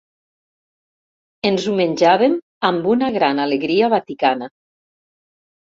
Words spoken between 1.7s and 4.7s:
menjàvem amb una gran alegria vaticana.